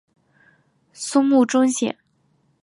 [0.93, 1.95] 松木宗显。